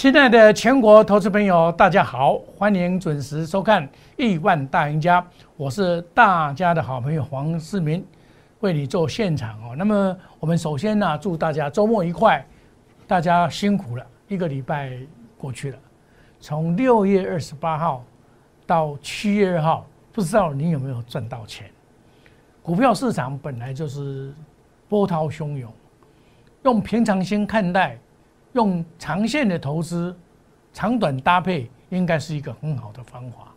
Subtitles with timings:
[0.00, 5.20] 亲爱的全国投资朋友，大家好，欢迎准时收看《亿万大赢家》，
[5.58, 8.02] 我是大家的好朋友黄世明，
[8.60, 9.74] 为你做现场哦。
[9.76, 12.42] 那么我们首先呢，祝大家周末愉快，
[13.06, 14.90] 大家辛苦了，一个礼拜
[15.36, 15.78] 过去了，
[16.40, 18.02] 从六月二十八号
[18.66, 21.70] 到七月二号，不知道你有没有赚到钱？
[22.62, 24.32] 股票市场本来就是
[24.88, 25.70] 波涛汹涌，
[26.62, 27.98] 用平常心看待。
[28.52, 30.14] 用长线的投资，
[30.72, 33.54] 长短搭配应该是一个很好的方法。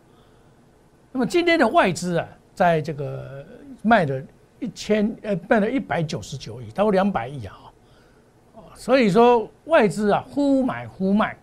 [1.10, 3.44] 那么今天的外资啊，在这个
[3.82, 4.22] 卖了
[4.60, 7.56] 一千呃卖了一百九十九亿，到两百亿啊，
[8.74, 11.36] 所以说外资啊忽买忽卖，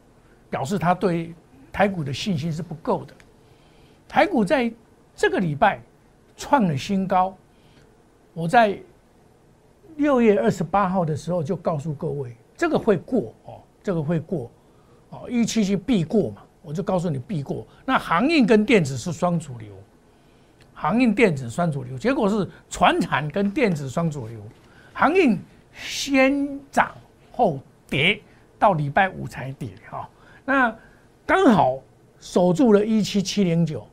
[0.50, 1.34] 表示他对
[1.72, 3.14] 台股的信心是不够的。
[4.08, 4.72] 台股在
[5.16, 5.82] 这个礼拜
[6.36, 7.36] 创了新高，
[8.34, 8.78] 我在
[9.98, 12.36] 六月二十八号的时候就告诉各位。
[12.62, 14.52] 这个会过哦，这个会过，
[15.10, 17.66] 哦，一期期必过嘛，我就告诉你必过。
[17.84, 19.74] 那航运跟电子是双主流，
[20.72, 24.40] 航运电子双主流，结果是船产跟电子双主流，
[24.94, 25.40] 航运
[25.74, 26.92] 先涨
[27.32, 27.60] 后
[27.90, 28.22] 跌，
[28.60, 30.08] 到礼拜五才跌哈。
[30.46, 30.72] 那
[31.26, 31.80] 刚好
[32.20, 33.88] 守住了一七七零九，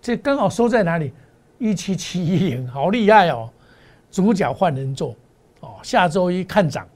[0.00, 1.12] 这刚好收在哪里？
[1.58, 3.50] 一七七一零，好厉害哦！
[4.08, 5.16] 主角换人做
[5.58, 6.86] 哦，下周一看涨。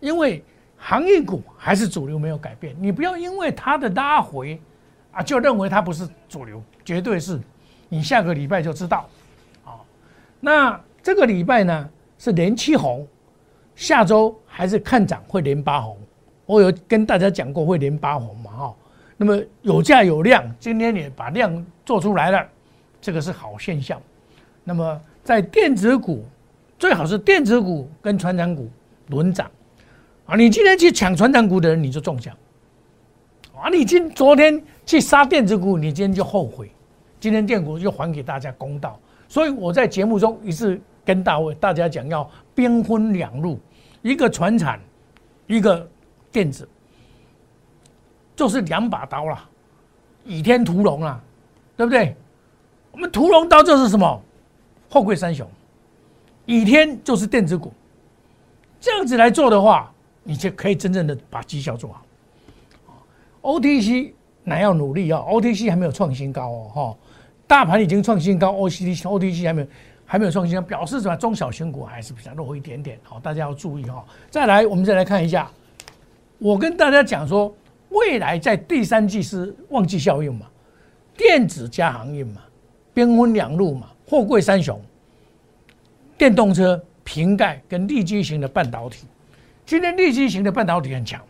[0.00, 0.42] 因为
[0.76, 4.60] 行业股还是主流没有改变，你不要因为它的拉回
[5.12, 7.40] 啊，就认为它不是主流，绝对是。
[7.88, 9.08] 你下个礼拜就知道，
[9.64, 9.78] 啊，
[10.40, 11.88] 那这个礼拜呢
[12.18, 13.06] 是连七红，
[13.76, 15.96] 下周还是看涨会连八红。
[16.46, 18.74] 我有跟大家讲过会连八红嘛，哈。
[19.16, 22.46] 那么有价有量，今天也把量做出来了，
[23.00, 24.02] 这个是好现象。
[24.62, 26.24] 那么在电子股，
[26.78, 28.68] 最好是电子股跟传长股
[29.08, 29.50] 轮涨。
[30.26, 32.36] 啊，你今天去抢船长股的人，你就中奖。
[33.56, 36.70] 啊，你今昨天去杀电子股，你今天就后悔。
[37.20, 38.98] 今天电股就还给大家公道。
[39.28, 43.58] 所以我在节目中一直跟大卫大家讲，要兵分两路，
[44.02, 44.80] 一个船产，
[45.46, 45.88] 一个
[46.30, 46.68] 电子，
[48.34, 49.48] 就是两把刀了，
[50.24, 51.20] 倚天屠龙啊，
[51.76, 52.14] 对不对？
[52.90, 54.22] 我们屠龙刀就是什么？
[54.90, 55.48] 后贵三雄，
[56.46, 57.72] 倚天就是电子股，
[58.80, 59.92] 这样子来做的话。
[60.26, 62.02] 你就可以真正的把绩效做好。
[63.42, 64.10] OTC
[64.42, 66.96] 乃要努力啊，OTC 还没有创新高哦，哈，
[67.46, 69.68] 大盘已经创新高，OTC OTC 还没有
[70.04, 71.16] 还没有创新高，表示什么？
[71.16, 74.04] 中小型股还是比较弱一点点，好，大家要注意哈。
[74.28, 75.48] 再来，我们再来看一下，
[76.38, 77.54] 我跟大家讲说，
[77.90, 80.46] 未来在第三季是旺季效应嘛，
[81.16, 82.40] 电子加航运嘛，
[82.92, 84.80] 兵分两路嘛，货柜三雄，
[86.18, 89.06] 电动车、瓶盖跟立基型的半导体。
[89.66, 91.20] 今天立基型的半导体很强，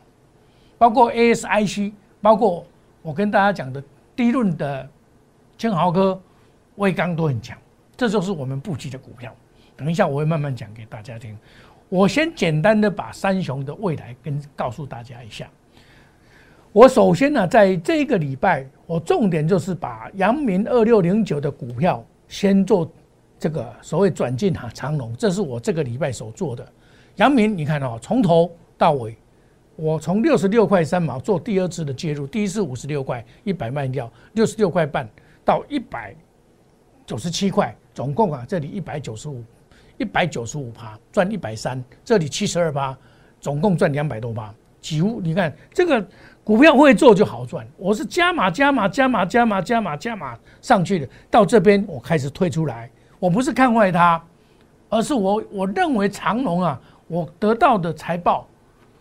[0.76, 2.66] 包括 ASIC，包括
[3.00, 3.82] 我跟大家讲的
[4.14, 4.86] 低润的
[5.56, 6.20] 千豪科、
[6.74, 7.56] 威刚都很强，
[7.96, 9.34] 这就是我们布局的股票。
[9.74, 11.34] 等一下我会慢慢讲给大家听。
[11.88, 15.48] 我先简单的把三雄的未来跟告诉大家一下。
[16.72, 22.90] 我首先呢，在这个礼拜，我重点就是把阳明二六零九的股票先做
[23.38, 26.70] 这个所谓转进哈长龙，这是我这个礼拜所做的。
[27.16, 29.16] 阳明，你看哦，从头到尾，
[29.74, 35.08] 我从六十六块三毛做第二次的介入，第一次五十六块一百卖掉，六十六块半
[35.42, 36.14] 到一百
[37.06, 39.42] 九十七块，总共啊，这里一百九十五，
[39.96, 42.94] 一百九十五趴赚一百三，这里七十二趴，
[43.40, 46.06] 总共赚两百多趴，几乎你看这个
[46.44, 54.22] 股票会做就好赚，我是加码加码加码加码加码加码上去的，到这边我开始退出来，我不是看坏它，
[54.90, 56.78] 而是我我认为长隆啊。
[57.08, 58.46] 我得到的财报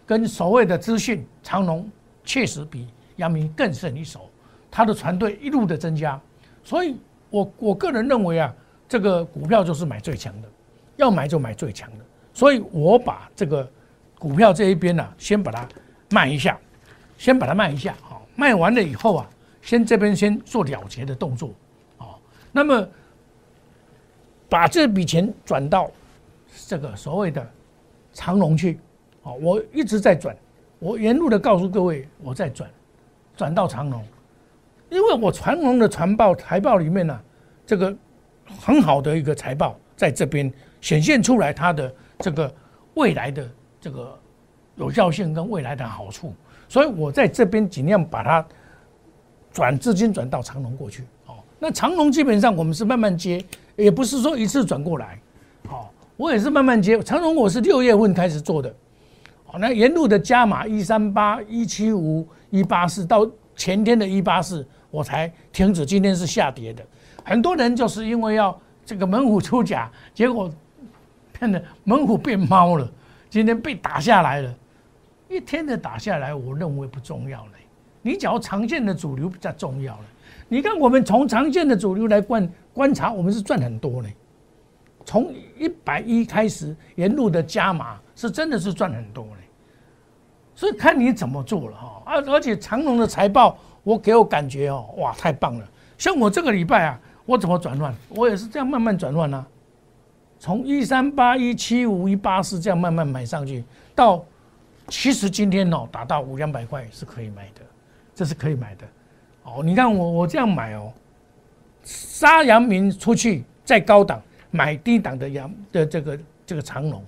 [0.05, 1.89] 跟所谓的资讯，长隆
[2.23, 4.29] 确实比阳明更胜一筹，
[4.69, 6.19] 他的团队一路的增加，
[6.63, 6.97] 所以
[7.31, 8.53] 我我个人认为啊，
[8.87, 10.47] 这个股票就是买最强的，
[10.97, 13.67] 要买就买最强的，所以我把这个
[14.19, 15.67] 股票这一边呢，先把它
[16.11, 16.59] 卖一下，
[17.17, 19.29] 先把它卖一下，好，卖完了以后啊，
[19.63, 21.49] 先这边先做了结的动作，
[21.97, 22.21] 好，
[22.51, 22.87] 那么
[24.47, 25.89] 把这笔钱转到
[26.67, 27.51] 这个所谓的。
[28.15, 28.79] 长隆去，
[29.23, 30.35] 哦，我一直在转，
[30.79, 32.67] 我沿路的告诉各位，我在转，
[33.35, 34.03] 转到长隆，
[34.89, 37.19] 因为我长隆的传报财报里面呢，
[37.65, 37.95] 这个
[38.59, 42.51] 很好的一个财报在这边显现出来，它的这个
[42.93, 43.47] 未来的
[43.81, 44.17] 这个
[44.77, 46.33] 有效性跟未来的好处，
[46.69, 48.47] 所以我在这边尽量把它
[49.51, 53.43] 转资金转到长隆过去，哦，那长隆基本上我们是慢慢接，
[53.75, 55.19] 也不是说一次转过来，
[56.17, 58.73] 我也是慢慢接长荣，我是六月份开始做的，
[59.45, 65.85] 好那沿路的加码一三八、一七五、一八四，到前天的一八四，我才停止。
[65.85, 66.81] 今天是下跌的，
[67.23, 70.49] 很多人就是因为要这个猛虎出甲，结果
[71.37, 72.89] 变得猛虎变猫了。
[73.29, 74.55] 今天被打下来了，
[75.27, 77.51] 一天的打下来，我认为不重要了。
[78.01, 80.03] 你只要长线的主流比较重要了。
[80.47, 84.15] 你看，我们从常见的主流来观观察，我们是赚很多嘞。
[85.05, 89.47] 从一百一开始沿路的加码，是真的是赚很多嘞。
[90.55, 92.01] 所以看你怎么做了哈。
[92.05, 95.67] 而而且长隆的财报，我给我感觉哦，哇，太棒了。
[95.97, 97.93] 像我这个礼拜啊，我怎么转换？
[98.09, 99.45] 我也是这样慢慢转换呢。
[100.39, 103.63] 从一三八一七五一八四这样慢慢买上去，
[103.93, 104.23] 到
[104.89, 107.61] 其实今天哦，达到五两百块是可以买的，
[108.13, 108.85] 这是可以买的。
[109.43, 110.91] 哦，你看我我这样买哦，
[111.83, 114.21] 杀阳明出去再高档
[114.55, 117.03] 买低档的阳的这个这个长龙，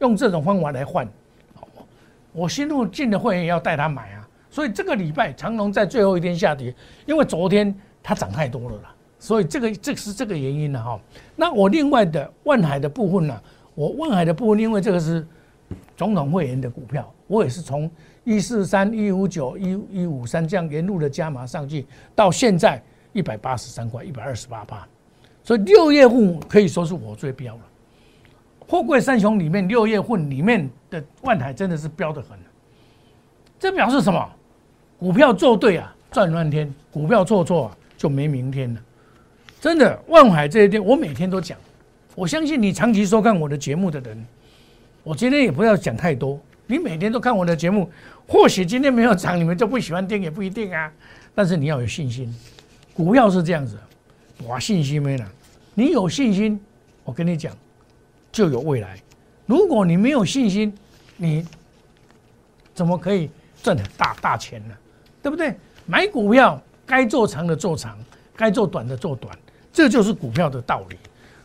[0.00, 1.08] 用这种方法来换，
[2.32, 6.74] 我新入进的会员要带他买啊，所以这个礼拜长龙在最后一天下跌，
[7.06, 11.00] 因为昨天它涨太多了啦，所以这个这是这个原因了哈。
[11.34, 13.42] 那我另外的万海的部分呢，
[13.74, 15.26] 我万海的部分因为这个是
[15.96, 17.90] 总统会员的股票，我也是从。
[18.24, 21.84] 一四三一五九一一五三这样沿路的加码上去，
[22.14, 22.80] 到现在
[23.12, 24.86] 一百八十三块，一百二十八八，
[25.44, 27.60] 所以六月份可以说是我最标了。
[28.68, 32.38] 货柜三雄里面，六月份里面的万海真的是标的很。
[33.58, 34.28] 这表示什么？
[34.98, 38.80] 股票做对啊，赚翻天；股票做错啊，就没明天了。
[39.60, 41.58] 真的，万海这一天我每天都讲。
[42.14, 44.26] 我相信你长期收看我的节目的人，
[45.02, 46.40] 我今天也不要讲太多。
[46.66, 47.90] 你每天都看我的节目。
[48.26, 50.90] 或许今天没有涨，你们就不喜欢听也不一定啊。
[51.34, 52.34] 但是你要有信心，
[52.94, 53.76] 股票是这样子，
[54.46, 55.26] 我，信心没了。
[55.74, 56.60] 你有信心，
[57.04, 57.56] 我跟你讲，
[58.30, 59.00] 就有未来。
[59.46, 60.72] 如果你没有信心，
[61.16, 61.46] 你
[62.74, 63.30] 怎么可以
[63.62, 64.74] 赚大大钱呢？
[65.22, 65.54] 对不对？
[65.86, 67.98] 买股票该做长的做长，
[68.36, 69.36] 该做短的做短，
[69.72, 70.96] 这就是股票的道理。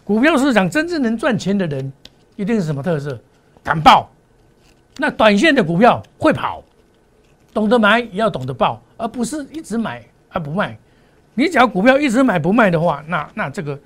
[0.03, 1.91] 股票市场真正能赚钱的人，
[2.35, 3.19] 一定是什么特色？
[3.63, 4.09] 敢报。
[4.97, 6.63] 那短线的股票会跑。
[7.53, 10.77] 懂得买也要懂得报，而不是一直买而不卖。
[11.37, 13.79] 你只要股票一直买不卖的话，那那这个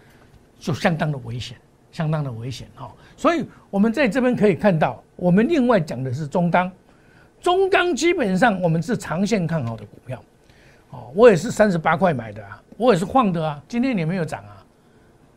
[0.58, 1.58] 就相当的危险，
[1.92, 2.90] 相当的危险哈。
[3.18, 6.72] 所以，我们在这边可以看到，我们另外讲的是中钢，
[7.42, 10.24] 中钢基本上我们是长线看好的股票。
[10.92, 13.62] 哦，我也是三十八块买的啊，我也是晃的啊。
[13.68, 14.64] 今天也没有涨啊，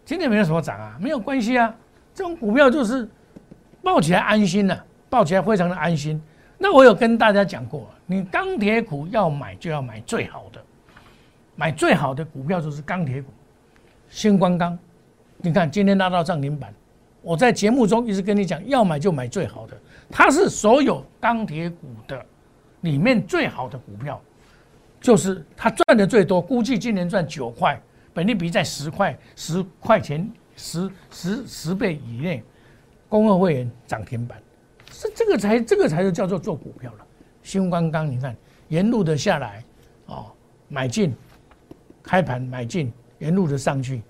[0.04, 1.74] 今天没有什么涨啊，没有关系啊。
[2.14, 3.08] 这种股票就是
[3.82, 6.22] 抱起来安心了，抱起来非常的安心。
[6.58, 10.62] 那我有跟大家讲过，你钢铁股要买就要买最好的，
[11.56, 13.30] 买最好的股票就是钢铁股，
[14.08, 14.78] 新光钢。
[15.38, 16.72] 你看今天拉到涨停板，
[17.20, 19.76] 我在节目中一直跟你讲，要买就买最好的，
[20.10, 22.24] 它是所有钢铁股的
[22.80, 24.20] 里面最好的股票，
[25.00, 27.80] 就是它赚的最多，估计今年赚九块，
[28.12, 32.42] 本利比在十块十块钱十十十倍以内，
[33.08, 34.38] 公二会员涨停板。
[34.90, 37.06] 这这个才这个才是叫做做股票了。
[37.42, 38.34] 新光钢，你看
[38.68, 39.62] 沿路的下来，
[40.06, 40.26] 哦，
[40.68, 41.14] 买进，
[42.04, 44.02] 开盘买进，沿路的上去，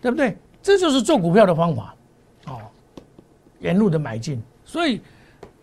[0.00, 0.36] 对不对？
[0.62, 1.94] 这就是做股票的方法，
[2.46, 2.60] 哦，
[3.60, 4.42] 沿路的买进。
[4.64, 5.00] 所以，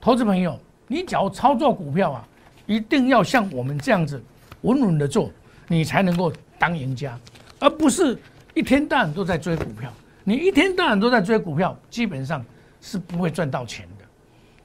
[0.01, 2.27] 投资朋友，你只要操作股票啊，
[2.65, 4.19] 一定要像我们这样子
[4.61, 5.29] 稳稳的做，
[5.67, 7.19] 你才能够当赢家，
[7.59, 8.17] 而不是
[8.55, 9.91] 一天到晚都在追股票。
[10.23, 12.43] 你一天到晚都在追股票，基本上
[12.81, 14.05] 是不会赚到钱的。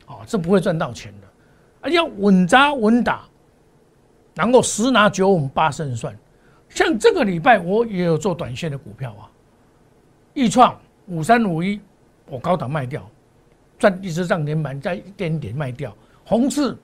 [0.06, 1.26] 哦，这不会赚到钱的，
[1.82, 3.24] 而要稳扎稳打，
[4.34, 6.16] 然后十拿九稳八胜算。
[6.70, 9.28] 像这个礼拜我也有做短线的股票啊，
[10.32, 11.78] 易创五三五一，
[12.26, 13.06] 我高档卖掉，
[13.78, 15.94] 赚一只涨停板，再一点点卖掉。
[16.24, 16.78] 红字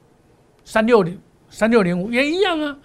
[0.64, 2.76] 三六零三六零五也一样啊，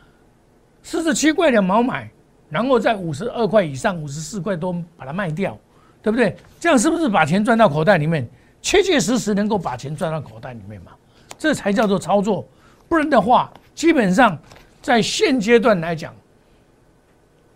[0.84, 2.10] 四十七块两毛买，
[2.50, 5.58] 然后在五十二块以上，五十四块多把它卖掉，
[6.01, 6.38] 对不对？
[6.60, 8.29] 这样是不是把钱赚到口袋里面？
[8.62, 10.91] 切切实实能够把钱赚到口袋里面嘛，
[11.36, 12.48] 这才叫做操作。
[12.88, 14.38] 不然的话，基本上
[14.84, 16.13] 在现阶段来讲，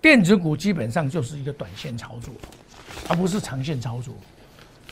[0.05, 2.31] 电子股基本上就是一个短线操作，
[3.07, 4.13] 而不是长线操作。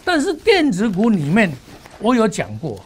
[0.03, 1.51] 但是电子股里面，
[1.99, 2.83] 我有讲过，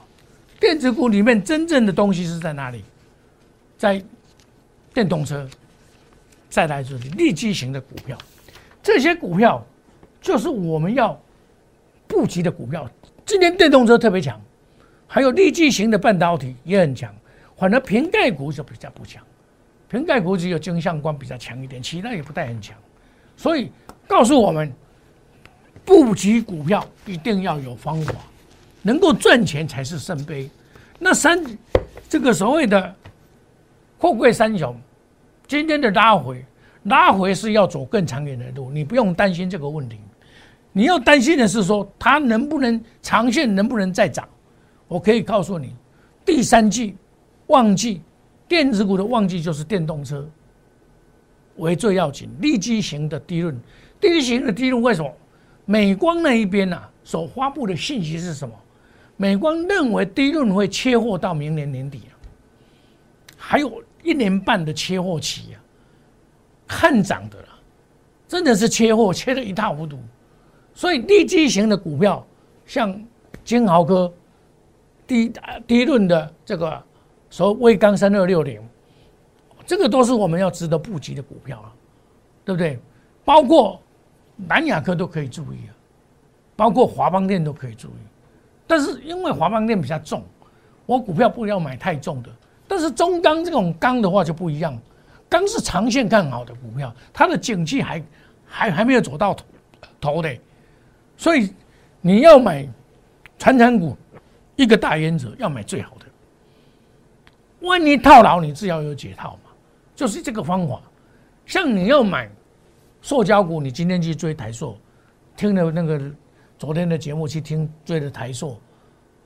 [0.59, 2.83] 电子股里面真正的东西是在哪里？
[3.77, 4.03] 在
[4.93, 5.47] 电动车，
[6.49, 8.17] 再来就是利基型的股票，
[8.83, 9.65] 这些股票
[10.19, 11.17] 就是我们要
[12.09, 12.91] 布局的股票。
[13.25, 14.37] 今年电动车特别强，
[15.07, 17.15] 还有立即型的半导体也很强，
[17.55, 19.23] 反而瓶盖股就比较不强，
[19.89, 22.75] 瓶盖股只有金相关比较强一点，其他也不太很强。
[23.35, 23.71] 所以
[24.07, 24.71] 告诉我们，
[25.85, 28.13] 布局股票一定要有方法，
[28.81, 30.49] 能够赚钱才是圣杯。
[30.99, 31.41] 那三
[32.09, 32.95] 这个所谓的
[33.97, 34.75] 货柜三雄，
[35.47, 36.43] 今天的拉回，
[36.83, 39.99] 拉回是要走更长远的路，你不用担心这个问题。
[40.73, 44.27] 你要担心的是说它能不能长线能不能再涨？
[44.87, 45.75] 我可以告诉你，
[46.25, 46.95] 第三季
[47.47, 48.01] 旺季，
[48.47, 50.27] 电子股的旺季就是电动车
[51.57, 53.59] 为最要紧，利基型的低润，
[53.99, 55.11] 低基型的低润为什么？
[55.65, 58.55] 美光那一边呢所发布的信息是什么？
[59.17, 62.17] 美光认为低润会切货到明年年底了，
[63.35, 65.57] 还有一年半的切货期啊，
[66.67, 67.49] 看涨的了，
[68.27, 69.99] 真的是切货切的一塌糊涂，
[70.73, 72.25] 所以低基型的股票
[72.65, 73.03] 像
[73.43, 74.13] 金豪科。
[75.07, 75.31] 低
[75.65, 76.83] 低润的这个
[77.29, 78.61] 所谓微钢三二六零，
[79.65, 81.73] 这个都是我们要值得布局的股票啊，
[82.45, 82.79] 对不对？
[83.25, 83.81] 包括
[84.35, 85.71] 南亚科都可以注意啊，
[86.55, 88.01] 包括华邦电都可以注意。
[88.65, 90.23] 但是因为华邦电比较重，
[90.85, 92.29] 我股票不要买太重的。
[92.67, 94.77] 但是中钢这种钢的话就不一样，
[95.29, 98.03] 钢是长线看好的股票，它的景气还
[98.45, 99.43] 还还没有走到头
[99.99, 100.37] 头的，
[101.17, 101.53] 所以
[102.01, 102.67] 你要买
[103.37, 103.95] 传产股。
[104.55, 106.05] 一个大原则，要买最好的。
[107.61, 109.51] 万一套牢，你只要有解套嘛，
[109.95, 110.81] 就是这个方法。
[111.45, 112.29] 像你要买
[113.01, 114.77] 塑胶股，你今天去追台塑，
[115.35, 115.99] 听了那个
[116.59, 118.59] 昨天的节目去听追的台塑，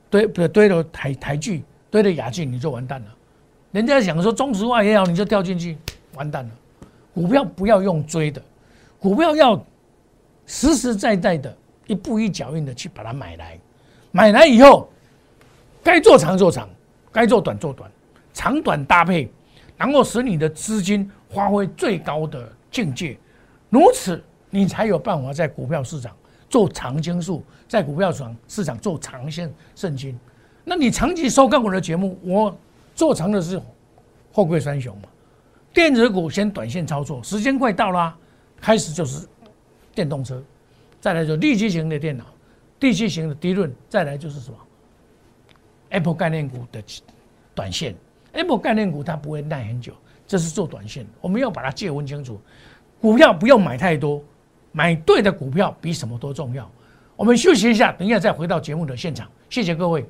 [0.10, 3.08] 堆不堆了台台剧，堆了雅剧，你就完蛋了。
[3.72, 5.78] 人家想说中石化也好，你就掉进去，
[6.16, 6.52] 完蛋了。
[7.14, 8.42] 股票不要用追的，
[9.00, 9.62] 股票要
[10.46, 11.58] 实实在在的
[11.88, 13.60] 一步一脚印的去把它买来，
[14.12, 14.88] 买来以后。
[15.84, 16.70] 该做长做长，
[17.12, 17.90] 该做短做短，
[18.34, 19.30] 长短搭配，
[19.78, 23.18] 然后使你的资金发挥最高的境界，
[23.70, 26.16] 如此你才有办法在股票市场
[26.50, 30.18] 做长青树，在股票市场市场做长线圣经。
[30.64, 32.56] 那你长期收看我的节目，我
[32.94, 33.62] 做长的是
[34.32, 35.04] 货柜三雄嘛，
[35.74, 38.16] 电子股先短线操作，时间快到啦，
[38.60, 39.28] 开始就是
[39.96, 40.44] 电动车，
[41.00, 42.26] 再来就立即型的电脑，
[42.80, 44.58] 立即型的低润，再来就是什么
[45.90, 46.84] ？Apple 概念股的
[47.56, 47.96] 短线
[48.34, 49.94] ，Apple 概念股它不会耐很久，
[50.28, 51.06] 这是做短线。
[51.20, 52.40] 我们要把它界分清楚，
[53.00, 54.24] 股票不用买太多，
[54.72, 56.70] 买对的股票比什么都重要。
[57.16, 59.30] 我们休息一下，等一下再回到节目的现场。
[59.50, 60.06] 谢谢各位。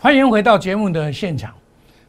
[0.00, 1.52] 欢迎回到节目的现场。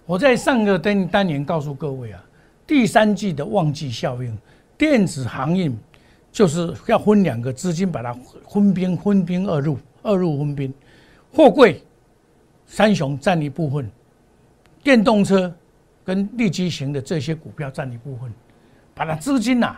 [0.05, 2.23] 我在上个单单年告诉各位啊，
[2.69, 4.37] 第三季的旺季效应，
[4.77, 5.71] 电子行业
[6.31, 8.15] 就是要分两个资金把它
[8.47, 10.71] 分兵分兵二路，二路分兵，
[11.33, 11.81] 货柜
[12.67, 13.89] 三雄占一部分，
[14.83, 15.51] 电动车
[16.05, 18.31] 跟立基型的这些股票占一部分，
[18.93, 19.75] 把它资金呐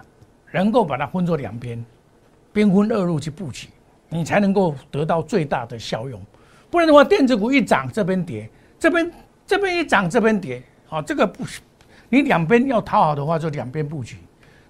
[0.51, 1.81] 能够把它分作两边，
[2.51, 3.69] 兵分二路去布局，
[4.09, 6.21] 你才能够得到最大的效用。
[6.69, 9.09] 不然的话，电子股一涨这边跌，这边。
[9.47, 11.43] 这边一涨，这边跌，好，这个不，
[12.11, 14.17] 你两边要讨好的话，就两边布局。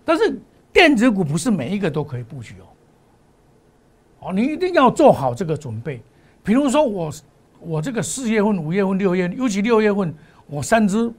[0.06, 0.40] 但是
[0.72, 6.00] 电子股不是每一个都可以布局哦，哦，你一定要做好这个准备。
[6.44, 7.12] 比如说我，
[7.60, 10.14] 我这个四月份、五月份、六月，尤其六月份，
[10.46, 11.12] 我三只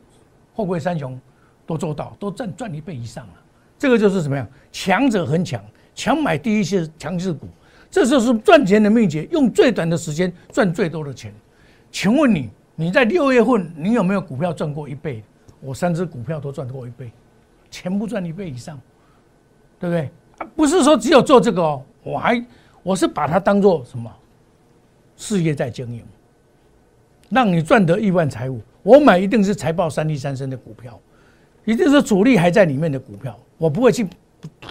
[0.54, 1.20] 后贵三雄
[1.66, 3.32] 都做到，都赚赚一倍以上了。
[3.76, 4.46] 这个就是什么样？
[4.70, 5.60] 强者很强，
[5.92, 7.48] 强买第一些强势股，
[7.90, 11.34] 这就是赚钱的秘诀，用最短的时间赚最多的钱。
[11.90, 12.48] 请问你？
[12.74, 15.22] 你在六月份，你有没有股票赚过一倍？
[15.62, 17.10] 我三只股票都赚过一倍，
[17.70, 18.78] 全部赚一倍以上，
[19.78, 20.10] 对不对？
[20.38, 22.44] 啊，不是说只有做这个哦，我还
[22.82, 24.12] 我是把它当做什么
[25.16, 26.04] 事业在经营，
[27.30, 28.60] 让你赚得亿万财富。
[28.82, 31.00] 我买一定是财报三利三升的股票，
[31.64, 34.06] 一定是主力还在里面的股票，我不会去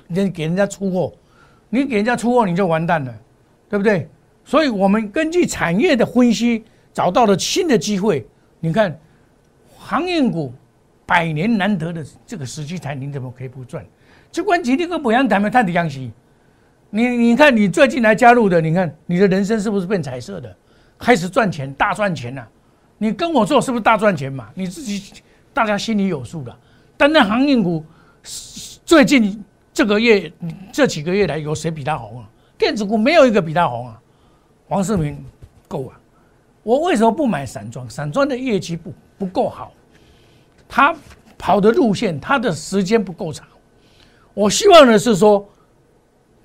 [0.10, 1.13] 人给人家出货，
[1.69, 3.15] 你给人家出货你就完蛋了，
[3.69, 4.07] 对不对？
[4.43, 6.63] 所以我们根据产业的分析。
[6.93, 8.27] 找到了新的机会，
[8.60, 9.00] 你看，
[9.79, 10.51] 航运股
[11.05, 13.86] 百年难得的这个时机台，你怎么可以不赚？
[14.31, 16.12] 这关吉利跟博洋谈没太的样息？
[16.89, 20.55] 你你看你最近来加入的，你看你的人生是不是变彩色的？
[20.98, 22.48] 开始赚钱，大赚钱了。
[22.98, 24.50] 你跟我做是不是大赚钱嘛？
[24.53, 25.22] 你自己
[25.53, 26.55] 大家心里有数的。
[26.96, 27.84] 但那航运股
[28.86, 29.43] 最近
[29.74, 30.31] 这个月
[30.72, 32.29] 这几个月来有谁比他红啊？
[32.58, 34.00] 电子股没有一个比他红啊。
[34.67, 35.25] 黄世明
[35.67, 36.00] 够啊。
[36.62, 37.89] 我为什么不买散装？
[37.89, 39.74] 散装的业绩不不够好，
[40.73, 40.95] 他
[41.37, 43.45] 跑的路线，他的时间不够长。
[44.33, 45.45] 我希望的是说，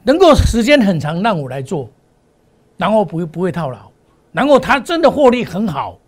[0.03, 1.89] 能够时间很长让我来做，
[2.77, 3.89] 然后不不会套牢，
[4.33, 6.01] 然后他真的获利很好，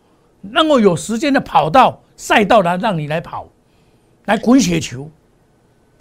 [0.50, 3.46] 然后有时间的跑道赛道来让你来跑，
[4.24, 5.08] 来滚雪球，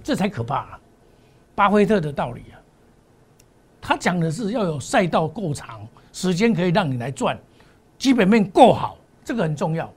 [0.04, 0.80] 这才可怕啊！
[1.54, 2.58] 巴菲特的道理啊，
[3.80, 7.38] 他讲的是要有赛道够长，时间可以让你来赚，
[8.00, 9.94] 基本面够好，这个很重要。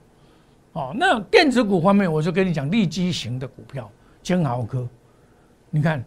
[0.73, 3.89] 哦，那电子股方面，我就跟你讲，利基型的股票，
[4.23, 4.87] 金豪科，
[5.69, 6.03] 你看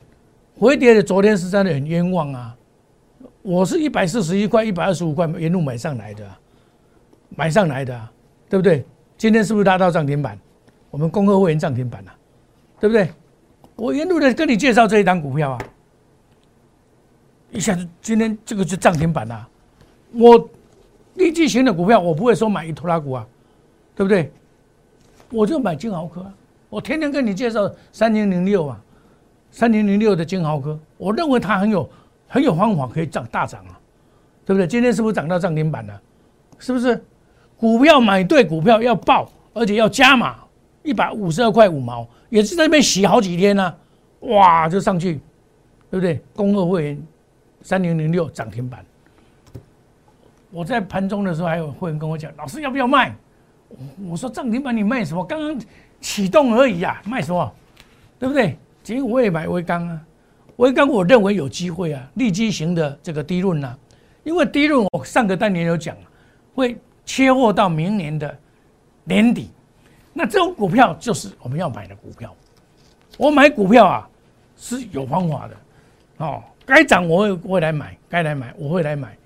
[0.57, 2.57] 回跌的昨天是真的很冤枉啊！
[3.43, 6.27] 我是一百四十一块、一百二十五块沿路买上来的，
[7.37, 8.09] 买上来的，
[8.49, 8.85] 对不对？
[9.19, 10.39] 今天是不是拉到涨停板？
[10.91, 12.15] 我们工科会员涨停板了，
[12.81, 13.11] 对不对？
[13.77, 15.59] 我沿路的跟你介绍这一档股票啊，
[17.51, 19.49] 一下子今天这个就涨停板了。
[20.13, 20.49] 我
[21.15, 23.27] 利基型的股票，我不会说买一拖拉股啊，
[23.95, 24.33] 对不对？
[25.31, 26.25] 我就买金豪科，
[26.69, 28.81] 我天天跟你介绍三零零六啊，
[29.51, 31.89] 三零零六的金豪科，我认为它很有
[32.29, 33.79] 很有方法可以涨大涨啊，
[34.45, 34.67] 对不对？
[34.67, 36.01] 今天是不是涨到涨停板了？
[36.59, 37.03] 是不是？
[37.57, 40.37] 股票买对股票要爆，而且要加码，
[40.83, 43.75] 一百五十二块五毛，也是在那边洗好几天呢，
[44.21, 45.21] 哇，就上去，
[45.91, 46.21] 对不对？
[46.35, 47.03] 工二会员
[47.63, 48.85] 三零零六涨停板，
[50.51, 53.15] 我在盘中的时候还有会员跟我讲，老师要不要卖？
[54.09, 55.25] 我说涨停板你卖什么？
[55.25, 55.61] 刚刚
[56.01, 57.53] 启动而已呀，卖什么？
[58.19, 58.57] 对不对？
[58.83, 60.01] 其实我也买微钢啊，
[60.57, 63.75] 微钢我认为有机会啊，利基型的这个低润呐，
[64.23, 65.97] 因为低润我上个半年有讲，
[66.55, 68.39] 会切货到明年的
[69.05, 69.51] 年底，
[70.13, 72.35] 那这种股票就是我们要买的股票。
[73.17, 74.09] 我买股票啊
[74.57, 75.57] 是有方法的，
[76.19, 79.17] 哦，该涨我会会来买，该来买我会来买。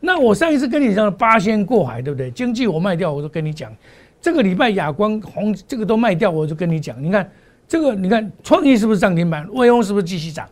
[0.00, 2.30] 那我上一次跟你讲八仙过海，对不对？
[2.30, 3.74] 经济我卖掉，我就跟你讲，
[4.20, 7.30] 这个礼拜亚光红这个都卖掉，我就跟你讲，你看
[7.66, 9.48] 这个，你看创意是不是涨停板？
[9.52, 10.48] 威欧是不是继续涨？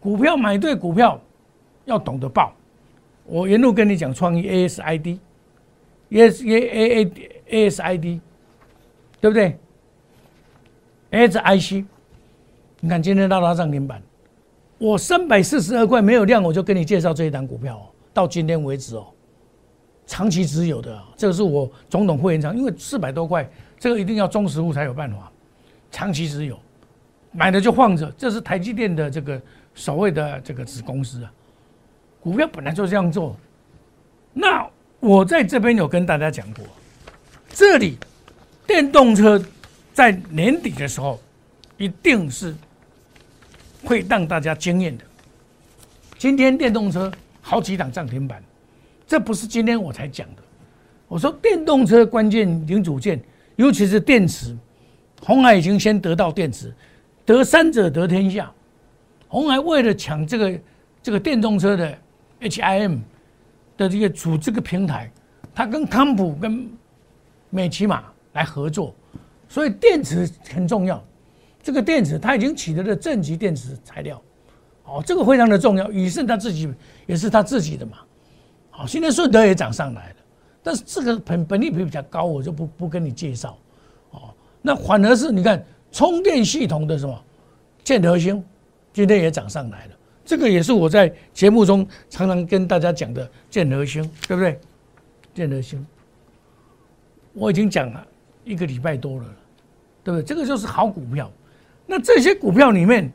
[0.00, 1.20] 股票买对股票
[1.84, 2.52] 要懂得报。
[3.26, 7.12] 我沿路跟你讲创意 A S I D，A S A A A
[7.48, 8.20] A S I D，
[9.20, 9.56] 对不对
[11.10, 11.84] ？S I C，
[12.80, 14.02] 你看今天到达涨停板，
[14.76, 17.86] 我三百四十二块没有量，我就跟你介绍这一档股票哦。
[18.14, 19.08] 到今天为止哦，
[20.06, 23.46] 长期持有的，这个是我总统会员仓，因为四百多块，
[23.78, 25.30] 这个一定要中实物才有办法，
[25.90, 26.56] 长期持有，
[27.32, 29.42] 买了就放着，这是台积电的这个
[29.74, 31.32] 所谓的这个子公司啊，
[32.20, 33.36] 股票本来就这样做。
[34.32, 34.64] 那
[35.00, 36.64] 我在这边有跟大家讲过，
[37.50, 37.98] 这里
[38.64, 39.44] 电动车
[39.92, 41.20] 在年底的时候
[41.76, 42.54] 一定是
[43.82, 45.04] 会让大家惊艳的。
[46.16, 47.12] 今天电动车。
[47.46, 48.42] 好几档涨停板，
[49.06, 50.42] 这不是今天我才讲的。
[51.06, 53.22] 我说电动车关键零组件，
[53.56, 54.56] 尤其是电池，
[55.20, 56.72] 红海已经先得到电池，
[57.26, 58.50] 得三者得天下。
[59.28, 60.60] 红海为了抢这个
[61.02, 61.94] 这个电动车的
[62.40, 63.00] HIM
[63.76, 65.10] 的这个组这个平台，
[65.54, 66.66] 他跟康普跟
[67.50, 68.94] 美骑马来合作，
[69.50, 71.04] 所以电池很重要。
[71.62, 74.20] 这个电池它已经取得了正极电池材料。
[74.84, 76.72] 哦，这个非常的重要，宇盛他自己
[77.06, 77.98] 也是他自己的嘛。
[78.70, 80.16] 好，现在顺德也涨上来了，
[80.62, 83.56] 但是这个本本利比比较高，我就不不跟你介绍。
[84.10, 87.24] 哦，那反而是你看充电系统的什么
[87.82, 88.44] 建德星，
[88.92, 89.92] 今天也涨上来了，
[90.22, 94.60] 这个也是我在节目中常常跟大家讲的建德星，对不对？
[95.32, 95.84] 建德星，
[97.32, 98.06] 我已经讲了
[98.44, 99.24] 一个礼拜多了，
[100.02, 100.22] 对不对？
[100.22, 101.30] 这个就是好股票。
[101.86, 103.10] 那这些股票里面。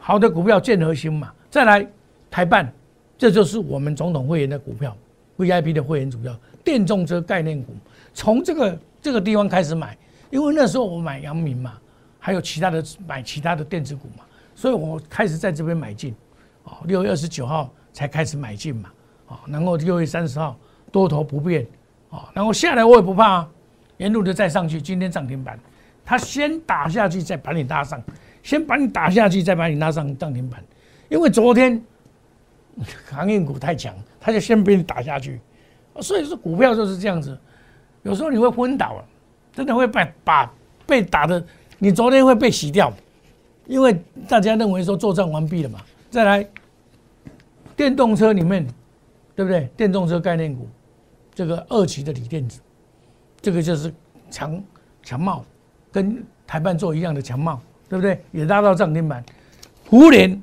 [0.00, 1.86] 好的股票建核心嘛，再来
[2.30, 2.72] 台办，
[3.18, 4.96] 这就是我们总统会员的股票
[5.36, 6.34] ，VIP 的会员股票，
[6.64, 7.74] 电动车概念股，
[8.14, 9.96] 从这个这个地方开始买，
[10.30, 11.74] 因为那时候我买阳明嘛，
[12.18, 16.14] 还有其他的买其他的电子股嘛，所以我开始在这边买进，
[16.64, 18.90] 哦，六月二十九号才开始买进嘛，
[19.28, 20.58] 哦，然后六月三十号
[20.90, 21.66] 多头不变，
[22.08, 23.48] 哦，然后下来我也不怕啊，
[23.98, 25.58] 沿路的再上去，今天涨停板，
[26.04, 28.02] 它先打下去再把你拉上。
[28.42, 30.62] 先把你打下去，再把你拉上涨停板，
[31.08, 31.82] 因为昨天
[33.10, 35.40] 航运股太强，他就先被你打下去，
[36.00, 37.38] 所以说股票就是这样子，
[38.02, 39.04] 有时候你会昏倒啊，
[39.52, 40.52] 真的会被把
[40.86, 41.44] 被打的，
[41.78, 42.92] 你昨天会被洗掉，
[43.66, 46.46] 因为大家认为说作战完毕了嘛，再来
[47.76, 48.66] 电动车里面，
[49.34, 49.68] 对不对？
[49.76, 50.66] 电动车概念股，
[51.34, 52.60] 这个二期的锂电子，
[53.40, 53.92] 这个就是
[54.30, 54.62] 强
[55.02, 55.44] 强茂，
[55.92, 57.60] 跟台办做一样的强茂。
[57.90, 58.22] 对不对？
[58.30, 59.22] 也拉到涨停板。
[59.84, 60.40] 福联，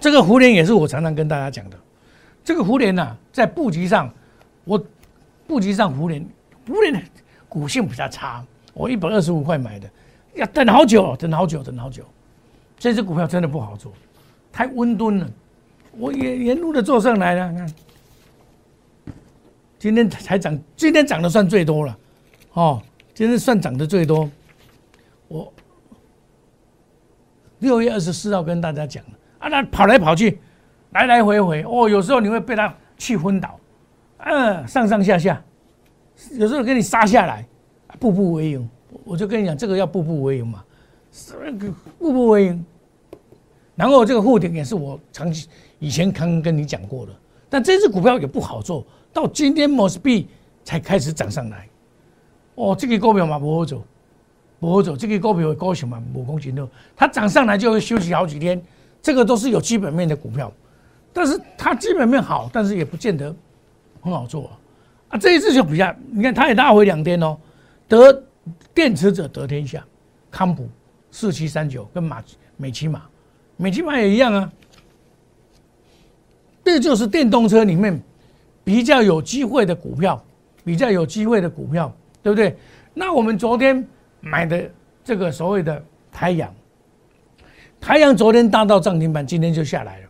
[0.00, 1.78] 这个福联也是我常常跟大家讲的。
[2.44, 4.12] 这个福联呐，在布局上，
[4.64, 4.84] 我
[5.46, 6.26] 布局上福联，
[6.66, 7.00] 福联的
[7.48, 8.44] 股性比较差。
[8.74, 9.88] 我一百二十五块买的，
[10.34, 12.04] 要等好久，等好久，等好久。
[12.76, 13.92] 这只股票真的不好做，
[14.52, 15.30] 太温敦了。
[15.92, 17.72] 我沿沿路的做上来了，看，
[19.78, 21.98] 今天才涨，今天涨的算最多了，
[22.52, 22.82] 哦，
[23.14, 24.28] 今天算涨的最多。
[25.28, 25.52] 我
[27.66, 29.02] 六月二十四号跟大家讲
[29.40, 30.38] 啊，那跑来跑去，
[30.92, 33.58] 来来回回，哦，有时候你会被他气昏倒，
[34.18, 35.42] 嗯，上上下下，
[36.34, 37.44] 有时候给你杀下来，
[37.98, 38.70] 步步为营。
[39.04, 40.64] 我就跟你讲，这个要步步为营嘛，
[41.98, 42.64] 步步为营。
[43.74, 45.48] 然后这个护顶也是我长期
[45.80, 47.12] 以前刚跟你讲过的，
[47.50, 50.28] 但这只股票也不好做，到今天 m o s b
[50.64, 51.68] 才开始涨上来。
[52.54, 53.82] 哦，这个股票嘛不好走，
[54.58, 54.96] 不会走。
[54.96, 58.60] 这个股票高雄嘛，五公斤多，它涨上来就会休息好几天。
[59.02, 60.52] 这个都是有基本面的股票，
[61.12, 63.34] 但是它基本面好，但是也不见得
[64.00, 64.58] 很好做啊。
[65.10, 67.36] 啊，这一次就比较，你看它也拉回两天哦。
[67.88, 68.24] 得
[68.74, 69.84] 电池者得天下，
[70.30, 70.68] 康普
[71.10, 72.22] 四七三九跟马
[72.56, 73.02] 美骑马，
[73.56, 74.52] 美骑马也一样啊。
[76.64, 78.02] 这就是电动车里面
[78.64, 80.22] 比较有机会的股票，
[80.64, 81.94] 比较有机会的股票。
[82.22, 82.56] 对不对？
[82.92, 83.86] 那我们昨天
[84.26, 84.68] 买的
[85.04, 86.52] 这个所谓的太阳，
[87.80, 90.08] 太阳昨天大到涨停板，今天就下来了，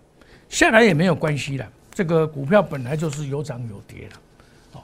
[0.49, 1.67] 下来也没有关系了。
[1.93, 4.17] 这个股票本来就是有涨有跌的，
[4.73, 4.81] 哦，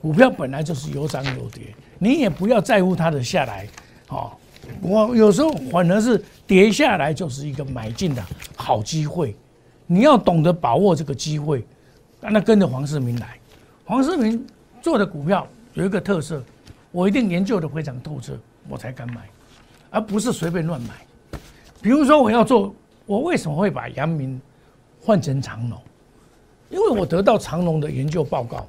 [0.00, 3.68] 股票本来就是有涨有跌，你也不要在乎它的下来，
[4.08, 4.32] 哦，
[4.80, 8.24] 我有时候反而是跌下来就是一个买进的
[8.56, 9.36] 好机会，
[9.86, 11.64] 你要懂得把握这个机会，
[12.20, 13.38] 那跟着黄世明来，
[13.84, 14.42] 黄世明
[14.80, 16.42] 做的股票有一个特色。
[16.92, 18.36] 我一定研究的非常透彻，
[18.68, 19.28] 我才敢买，
[19.90, 20.94] 而不是随便乱买。
[21.82, 22.74] 比如说，我要做，
[23.06, 24.40] 我为什么会把阳明
[25.00, 25.80] 换成长隆？
[26.68, 28.66] 因为我得到长隆的研究报告，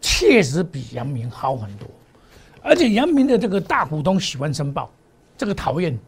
[0.00, 1.88] 确实比阳明好很多，
[2.62, 4.90] 而且阳明的这个大股东喜欢申报，
[5.36, 5.98] 这个讨厌，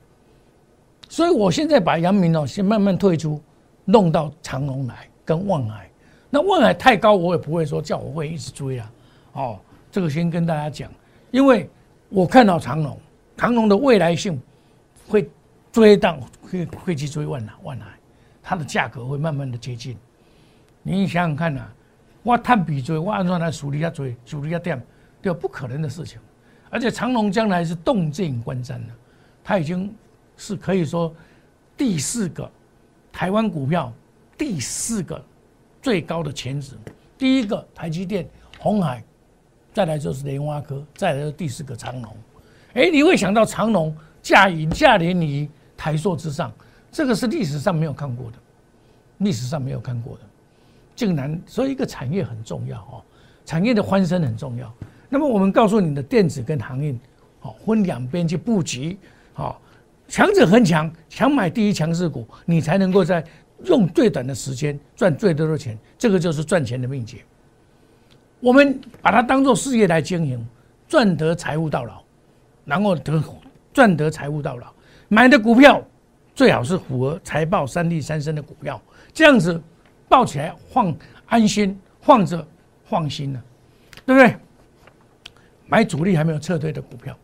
[1.09, 3.41] 所以我现在把阳明哦先慢慢退出，
[3.85, 5.91] 弄到长隆来跟望海。
[6.31, 8.93] 那望海太高，我也不会说叫我会一直追啊，
[9.33, 9.59] 哦，
[9.91, 10.91] 这个先跟大家讲。
[11.31, 11.69] 因为
[12.15, 12.97] 我看到长隆，
[13.37, 14.41] 长隆的未来性
[15.09, 15.29] 会
[15.73, 17.87] 追到会会去追万海，万海，
[18.41, 19.97] 它的价格会慢慢的接近。
[20.81, 21.67] 你想想看呐，
[22.23, 24.81] 我探比追，我按照来数力下追，数力下点，
[25.21, 25.35] 对？
[25.35, 26.21] 不可能的事情。
[26.71, 28.93] 而且长隆将来是动静观瞻的，
[29.43, 29.93] 它已经
[30.37, 31.13] 是可以说
[31.77, 32.49] 第四个
[33.13, 33.93] 台湾股票
[34.39, 35.21] 第四个
[35.83, 36.77] 最高的前值，
[37.19, 38.25] 第一个台积电、
[38.61, 39.03] 红海。
[39.75, 42.17] 再来就是莲花科，再来是第四个长隆，
[42.75, 46.53] 哎，你会想到长隆驾以驾临于台塑之上，
[46.93, 48.39] 这个是历史上没有看过的，
[49.19, 50.21] 历史上没有看过的，
[50.95, 53.03] 竟然所以一个产业很重要哦，
[53.45, 54.73] 产业的翻身很重要。
[55.09, 56.97] 那么我们告诉你的电子跟航运，
[57.41, 58.97] 好分两边去布局，
[59.33, 59.61] 好
[60.07, 63.25] 强者恒强，强买第一强势股，你才能够在
[63.65, 67.19] 用最短的时间赚最多的钱，这个就是赚钱的秘诀。
[68.45, 70.47] 我们把它当做事业来经营，
[70.87, 72.03] 赚得财务到老，
[72.67, 73.25] 然后得
[73.73, 74.67] 赚得财务到老。
[75.09, 75.83] 买的股票
[76.35, 78.79] 最好是符合财报三利三升的股票，
[79.15, 79.59] 这样子
[80.11, 82.47] 抱起来放安心，放着
[82.85, 83.43] 放心了，
[84.05, 84.37] 对不对？
[85.67, 87.17] 买主力还没有撤退的股票，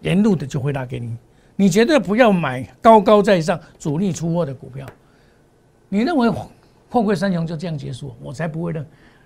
[0.00, 1.16] 沿路的就会拉给你。
[1.54, 4.84] 你绝对不要买高高在上主力出货的股票。
[5.88, 6.28] 你认为
[6.90, 8.12] 货柜三雄就这样结束？
[8.20, 8.84] 我才不会认。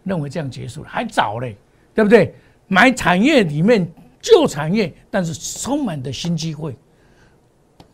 [0.09, 1.57] 认为这样结束了还早嘞，
[1.95, 2.35] 对不对？
[2.67, 3.87] 买产业里面
[4.21, 6.77] 旧产业，但是充满的新机会，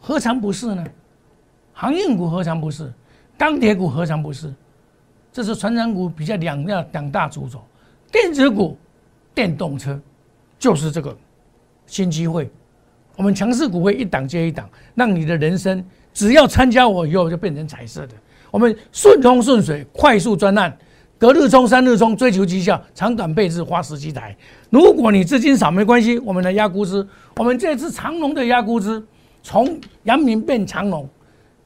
[0.01, 0.85] 何尝不是呢？
[1.73, 2.93] 航运股何尝不是？
[3.37, 4.53] 钢铁股何尝不是？
[5.33, 7.61] 这是船长股比较两两两大主轴，
[8.13, 8.79] 电子股、
[9.35, 10.01] 电动车
[10.59, 11.17] 就是这个
[11.87, 12.49] 新机会。
[13.17, 18.15] 我们强势股会一档接一档，让你的人生只要参加我以后就变成彩色的。
[18.51, 20.77] 我们顺风顺水，快速专案。
[21.17, 24.37] 隔日冲，三日冲，追求绩效，长短配置，花十几台。
[24.69, 27.07] 如果你资金少没关系，我们来压估值。
[27.37, 29.03] 我们这次长隆的压估值，
[29.43, 31.09] 从阳明变长隆。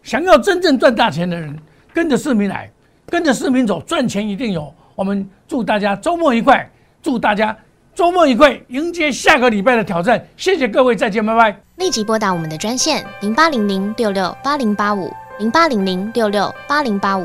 [0.02, 1.58] 想要真正赚大钱的人，
[1.92, 2.70] 跟着市民来，
[3.06, 4.72] 跟着市民走，赚钱一定有。
[4.94, 6.70] 我们祝大家周末愉快，
[7.02, 7.56] 祝大家
[7.94, 10.24] 周末愉快，迎接下个礼拜的挑战。
[10.36, 11.60] 谢谢各位，再见，拜拜。
[11.76, 15.10] 立即拨打我们的专线零八零零六六八零八五。
[15.38, 17.24] 零八零零六六八零八五